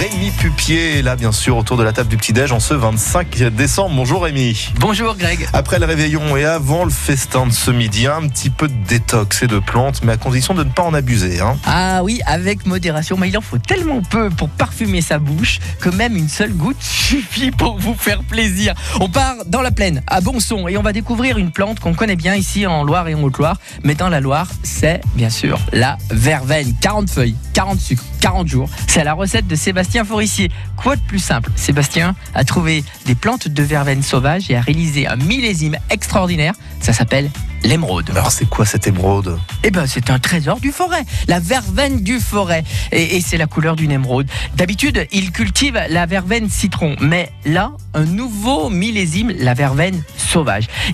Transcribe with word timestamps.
Rémi 0.00 0.30
Pupier 0.30 0.98
est 0.98 1.02
là, 1.02 1.14
bien 1.14 1.30
sûr, 1.30 1.58
autour 1.58 1.76
de 1.76 1.82
la 1.82 1.92
table 1.92 2.08
du 2.08 2.16
petit-déj 2.16 2.52
en 2.52 2.58
ce 2.58 2.72
25 2.72 3.36
décembre. 3.54 3.94
Bonjour 3.94 4.22
Rémi. 4.22 4.72
Bonjour 4.78 5.14
Greg. 5.14 5.46
Après 5.52 5.78
le 5.78 5.84
réveillon 5.84 6.38
et 6.38 6.46
avant 6.46 6.84
le 6.84 6.90
festin 6.90 7.46
de 7.46 7.52
ce 7.52 7.70
midi, 7.70 8.06
un 8.06 8.26
petit 8.26 8.48
peu 8.48 8.66
de 8.66 8.84
détox 8.88 9.42
et 9.42 9.46
de 9.46 9.58
plantes, 9.58 10.00
mais 10.02 10.12
à 10.12 10.16
condition 10.16 10.54
de 10.54 10.64
ne 10.64 10.70
pas 10.70 10.84
en 10.84 10.94
abuser. 10.94 11.40
Hein. 11.40 11.58
Ah 11.66 12.02
oui, 12.02 12.22
avec 12.24 12.64
modération, 12.64 13.18
mais 13.18 13.28
il 13.28 13.36
en 13.36 13.42
faut 13.42 13.58
tellement 13.58 14.00
peu 14.00 14.30
pour 14.30 14.48
parfumer 14.48 15.02
sa 15.02 15.18
bouche 15.18 15.58
que 15.80 15.90
même 15.90 16.16
une 16.16 16.30
seule 16.30 16.54
goutte 16.54 16.78
suffit 16.80 17.50
pour 17.50 17.76
vous 17.76 17.94
faire 17.94 18.22
plaisir. 18.24 18.72
On 19.00 19.10
part 19.10 19.36
dans 19.44 19.60
la 19.60 19.70
plaine, 19.70 20.02
à 20.06 20.22
Bonson, 20.22 20.66
et 20.66 20.78
on 20.78 20.82
va 20.82 20.94
découvrir 20.94 21.36
une 21.36 21.50
plante 21.50 21.78
qu'on 21.78 21.92
connaît 21.92 22.16
bien 22.16 22.36
ici 22.36 22.66
en 22.66 22.84
Loire 22.84 23.06
et 23.08 23.14
en 23.14 23.22
Haute-Loire, 23.22 23.58
mais 23.84 23.94
dans 23.94 24.08
la 24.08 24.20
Loire, 24.20 24.48
c'est 24.62 25.02
bien 25.14 25.28
sûr 25.28 25.58
la 25.74 25.98
verveine. 26.10 26.74
40 26.80 27.10
feuilles, 27.10 27.36
40 27.52 27.78
sucres, 27.78 28.04
40 28.22 28.48
jours. 28.48 28.70
C'est 28.86 29.04
la 29.04 29.12
recette 29.12 29.46
de 29.46 29.56
Sébastien 29.56 29.89
Forissier. 29.90 30.50
Quoi 30.76 30.96
de 30.96 31.00
plus 31.02 31.18
simple 31.18 31.50
Sébastien 31.56 32.14
a 32.34 32.44
trouvé 32.44 32.84
des 33.06 33.14
plantes 33.14 33.48
de 33.48 33.62
verveine 33.62 34.02
sauvage 34.02 34.50
et 34.50 34.56
a 34.56 34.60
réalisé 34.60 35.06
un 35.06 35.16
millésime 35.16 35.76
extraordinaire? 35.90 36.54
Ça 36.80 36.92
s'appelle 36.92 37.30
l'émeraude. 37.62 38.08
Alors 38.10 38.32
c'est 38.32 38.48
quoi 38.48 38.64
cette 38.64 38.86
émeraude? 38.86 39.38
Eh 39.62 39.70
ben 39.70 39.86
c'est 39.86 40.08
un 40.08 40.18
trésor 40.18 40.60
du 40.60 40.70
forêt, 40.72 41.04
la 41.28 41.40
verveine 41.40 42.02
du 42.02 42.18
forêt. 42.18 42.64
Et, 42.92 43.16
et 43.16 43.20
c'est 43.20 43.36
la 43.36 43.46
couleur 43.46 43.76
d'une 43.76 43.90
émeraude. 43.92 44.28
D'habitude, 44.56 45.06
il 45.12 45.32
cultive 45.32 45.78
la 45.88 46.06
verveine 46.06 46.48
citron, 46.48 46.96
mais 47.00 47.30
là, 47.44 47.72
un 47.92 48.04
nouveau 48.04 48.70
millésime, 48.70 49.32
la 49.38 49.54
verveine 49.54 50.02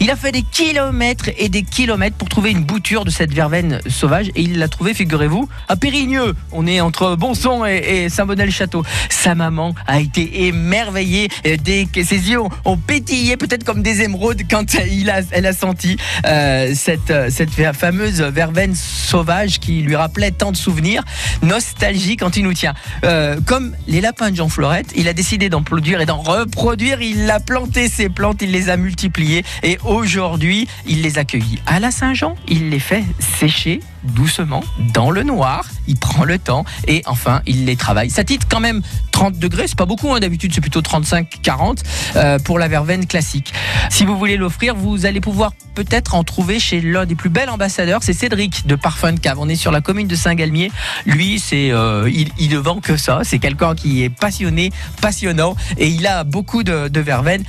Il 0.00 0.10
a 0.10 0.16
fait 0.16 0.32
des 0.32 0.42
kilomètres 0.42 1.28
et 1.36 1.50
des 1.50 1.62
kilomètres 1.62 2.16
pour 2.16 2.28
trouver 2.28 2.52
une 2.52 2.64
bouture 2.64 3.04
de 3.04 3.10
cette 3.10 3.34
verveine 3.34 3.80
sauvage 3.86 4.28
et 4.28 4.40
il 4.40 4.58
l'a 4.58 4.68
trouvé, 4.68 4.94
figurez-vous, 4.94 5.46
à 5.68 5.76
Périgneux. 5.76 6.34
On 6.52 6.66
est 6.66 6.80
entre 6.80 7.16
Bonson 7.16 7.66
et, 7.66 8.04
et 8.04 8.08
Saint-Bonnet-le-Château. 8.08 8.82
Sa 9.10 9.34
maman 9.34 9.74
a 9.86 10.00
été 10.00 10.46
émerveillée 10.46 11.28
dès 11.62 11.84
que 11.84 12.02
ses 12.02 12.30
yeux 12.30 12.40
ont, 12.64 12.76
pétillé, 12.78 13.36
peut-être 13.36 13.64
comme 13.64 13.82
des 13.82 14.00
émeraudes, 14.00 14.42
quand 14.50 14.74
il 14.90 15.10
a, 15.10 15.20
elle 15.32 15.46
a 15.46 15.52
senti 15.52 15.98
euh, 16.24 16.72
cette, 16.74 17.12
cette 17.28 17.50
fameuse 17.74 18.22
verveine 18.22 18.74
sauvage 18.74 19.58
qui 19.60 19.82
lui 19.82 19.96
rappelait 19.96 20.30
tant 20.30 20.50
de 20.50 20.56
souvenirs. 20.56 21.02
Nostalgie 21.42 22.16
quand 22.16 22.38
il 22.38 22.44
nous 22.44 22.54
tient. 22.54 22.74
Euh, 23.04 23.36
comme 23.44 23.76
les 23.86 24.00
lapins 24.00 24.30
de 24.30 24.36
Jean 24.36 24.48
Florette, 24.48 24.92
il 24.96 25.08
a 25.08 25.12
décidé 25.12 25.50
d'en 25.50 25.62
produire 25.62 26.00
et 26.00 26.06
d'en 26.06 26.22
reproduire. 26.22 27.02
Il 27.02 27.30
a 27.30 27.38
planté 27.38 27.88
ses 27.88 28.08
plantes, 28.08 28.40
il 28.40 28.50
les 28.50 28.70
a 28.70 28.78
multipliées 28.78 29.25
et 29.62 29.78
aujourd'hui, 29.84 30.68
il 30.86 31.02
les 31.02 31.18
accueillit 31.18 31.58
à 31.66 31.80
la 31.80 31.90
Saint-Jean. 31.90 32.34
Il 32.48 32.70
les 32.70 32.78
fait 32.78 33.04
sécher 33.18 33.80
doucement 34.06 34.62
dans 34.94 35.10
le 35.10 35.22
noir. 35.22 35.64
Il 35.88 35.96
prend 35.96 36.24
le 36.24 36.38
temps 36.38 36.64
et 36.86 37.02
enfin 37.06 37.42
il 37.46 37.64
les 37.64 37.76
travaille. 37.76 38.10
Ça 38.10 38.24
titre 38.24 38.46
quand 38.48 38.60
même 38.60 38.82
30 39.12 39.38
degrés, 39.38 39.64
c'est 39.66 39.78
pas 39.78 39.86
beaucoup, 39.86 40.12
hein, 40.12 40.20
d'habitude 40.20 40.52
c'est 40.54 40.60
plutôt 40.60 40.80
35-40 40.80 41.78
euh, 42.16 42.38
pour 42.38 42.58
la 42.58 42.68
verveine 42.68 43.06
classique. 43.06 43.52
Si 43.90 44.04
vous 44.04 44.16
voulez 44.16 44.36
l'offrir, 44.36 44.74
vous 44.74 45.06
allez 45.06 45.20
pouvoir 45.20 45.52
peut-être 45.74 46.14
en 46.14 46.24
trouver 46.24 46.58
chez 46.58 46.80
l'un 46.80 47.06
des 47.06 47.14
plus 47.14 47.30
bels 47.30 47.50
ambassadeurs, 47.50 48.02
c'est 48.02 48.12
Cédric 48.12 48.66
de 48.66 48.74
Parfum 48.74 49.12
de 49.12 49.20
Cave. 49.20 49.38
On 49.38 49.48
est 49.48 49.56
sur 49.56 49.72
la 49.72 49.80
commune 49.80 50.06
de 50.06 50.16
Saint-Galmier. 50.16 50.70
Lui, 51.04 51.38
c'est 51.38 51.70
euh, 51.70 52.10
il, 52.38 52.50
ne 52.50 52.58
vend 52.58 52.80
que 52.80 52.96
ça. 52.96 53.20
C'est 53.24 53.38
quelqu'un 53.38 53.74
qui 53.74 54.02
est 54.02 54.10
passionné, 54.10 54.70
passionnant 55.00 55.56
et 55.78 55.88
il 55.88 56.06
a 56.06 56.24
beaucoup 56.24 56.62
de 56.62 57.00
verveine. 57.00 57.44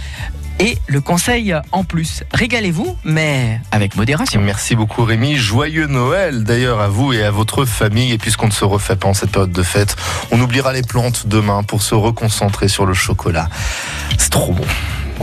Et 0.60 0.78
le 0.88 1.02
conseil 1.02 1.56
en 1.72 1.84
plus, 1.84 2.24
régalez-vous, 2.34 2.98
mais 3.04 3.62
avec 3.72 3.96
modération. 3.96 4.42
Merci 4.42 4.76
beaucoup 4.76 5.04
Rémi. 5.04 5.36
Joyeux 5.36 5.86
Noël 5.86 6.44
d'ailleurs 6.44 6.82
à 6.82 6.88
vous 6.88 7.14
et 7.14 7.24
à 7.24 7.32
votre 7.32 7.66
famille. 7.66 8.12
Et 8.12 8.18
puisqu'on 8.18 8.48
ne 8.48 8.52
se 8.52 8.66
refait 8.66 8.96
pas 8.96 9.08
en 9.08 9.14
cette 9.14 9.32
période 9.32 9.52
de 9.52 9.64
fête, 9.64 9.96
on 10.32 10.42
oubliera 10.42 10.74
les 10.74 10.82
plantes 10.82 11.28
demain 11.28 11.62
pour 11.62 11.84
se 11.84 11.94
reconcentrer 11.94 12.68
sur 12.70 12.86
le 12.86 12.96
chocolat. 12.96 13.50
C'est 14.18 14.32
trop 14.32 14.54
bon. 14.54 14.66